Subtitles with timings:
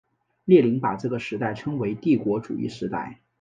[0.45, 3.19] 列宁把这个时代称为帝国主义时代。